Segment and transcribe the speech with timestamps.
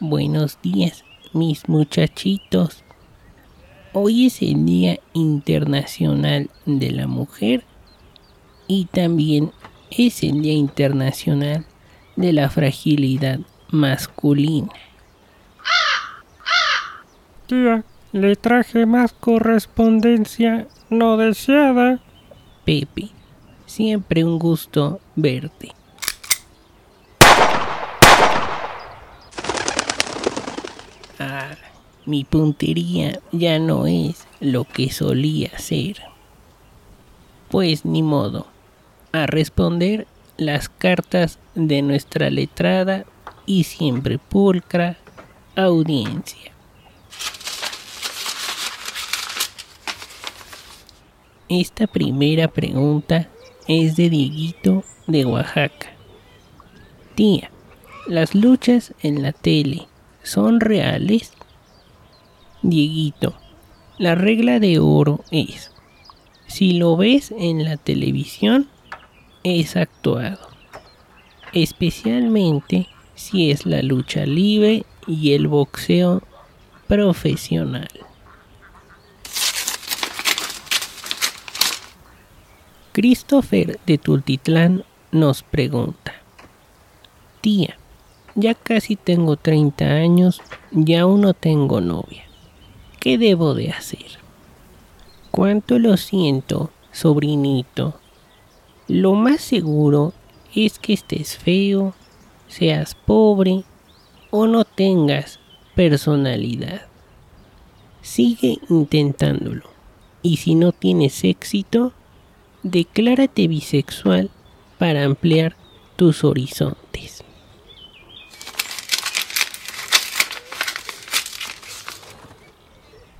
[0.00, 2.84] Buenos días, mis muchachitos.
[3.92, 7.64] Hoy es el Día Internacional de la Mujer
[8.68, 9.50] y también
[9.90, 11.66] es el Día Internacional
[12.14, 13.40] de la Fragilidad
[13.72, 14.68] Masculina.
[17.48, 21.98] Tía, le traje más correspondencia no deseada.
[22.64, 23.08] Pepe,
[23.66, 25.72] siempre un gusto verte.
[32.08, 36.00] Mi puntería ya no es lo que solía ser.
[37.50, 38.46] Pues ni modo,
[39.12, 40.06] a responder
[40.38, 43.04] las cartas de nuestra letrada
[43.44, 44.96] y siempre pulcra
[45.54, 46.50] audiencia.
[51.50, 53.28] Esta primera pregunta
[53.66, 55.92] es de Dieguito de Oaxaca.
[57.14, 57.50] Tía,
[58.06, 59.88] ¿las luchas en la tele
[60.22, 61.32] son reales?
[62.62, 63.34] Dieguito,
[63.98, 65.70] la regla de oro es,
[66.48, 68.68] si lo ves en la televisión,
[69.44, 70.48] es actuado,
[71.52, 76.22] especialmente si es la lucha libre y el boxeo
[76.88, 77.88] profesional.
[82.92, 86.14] Christopher de Tultitlán nos pregunta,
[87.40, 87.78] tía,
[88.34, 92.27] ya casi tengo 30 años y aún no tengo novia.
[93.00, 94.18] ¿Qué debo de hacer?
[95.30, 98.00] Cuánto lo siento, sobrinito.
[98.88, 100.14] Lo más seguro
[100.52, 101.94] es que estés feo,
[102.48, 103.62] seas pobre
[104.30, 105.38] o no tengas
[105.76, 106.82] personalidad.
[108.02, 109.70] Sigue intentándolo.
[110.22, 111.92] Y si no tienes éxito,
[112.64, 114.30] declárate bisexual
[114.76, 115.54] para ampliar
[115.94, 116.87] tus horizontes.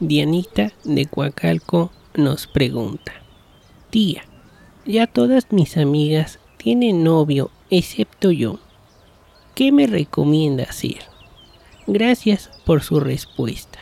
[0.00, 3.12] Dianita de Coacalco nos pregunta,
[3.90, 4.24] tía,
[4.84, 8.58] ya todas mis amigas tienen novio excepto yo.
[9.54, 10.98] ¿Qué me recomienda hacer?
[11.86, 13.78] Gracias por su respuesta.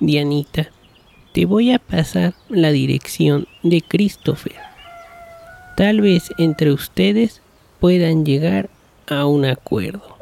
[0.00, 0.68] Dianita,
[1.32, 4.60] te voy a pasar la dirección de Christopher.
[5.78, 7.40] Tal vez entre ustedes
[7.80, 8.68] puedan llegar
[9.08, 10.18] a un acuerdo.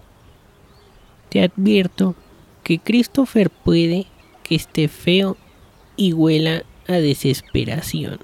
[1.31, 2.15] Te advierto
[2.63, 4.07] que Christopher puede
[4.49, 5.37] que esté feo
[5.95, 8.19] y huela a desesperación.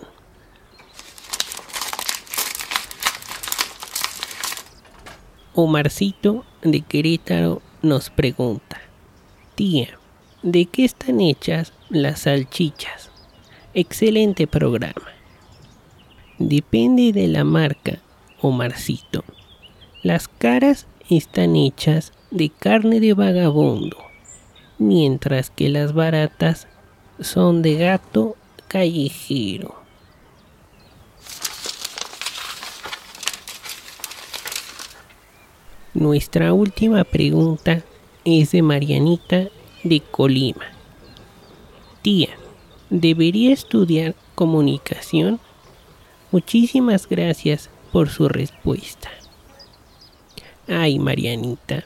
[5.53, 8.81] Omarcito de Querétaro nos pregunta,
[9.55, 9.99] tía,
[10.43, 13.11] ¿de qué están hechas las salchichas?
[13.75, 15.12] Excelente programa.
[16.39, 17.99] Depende de la marca,
[18.41, 19.25] Omarcito.
[20.03, 24.14] Las caras están hechas de carne de vagabundo
[24.79, 26.67] mientras que las baratas
[27.21, 28.37] son de gato
[28.69, 29.75] callejero.
[35.95, 37.85] Nuestra última pregunta
[38.25, 39.49] es de Marianita
[39.85, 40.67] de Colima.
[42.03, 42.31] Tía,
[42.91, 45.39] ¿debería estudiar comunicación?
[46.33, 49.09] Muchísimas gracias por su respuesta.
[50.67, 51.85] Ay, Marianita,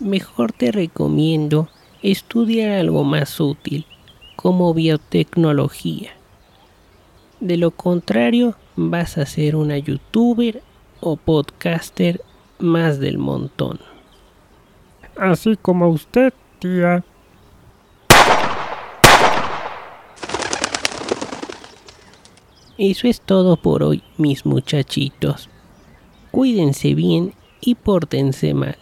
[0.00, 1.68] mejor te recomiendo
[2.02, 3.86] estudiar algo más útil,
[4.36, 6.12] como biotecnología.
[7.40, 10.62] De lo contrario, vas a ser una youtuber
[11.00, 12.20] o podcaster
[12.58, 13.80] más del montón.
[15.16, 17.04] Así como usted, tía.
[22.76, 25.48] Eso es todo por hoy, mis muchachitos.
[26.30, 28.76] Cuídense bien y pórtense mal.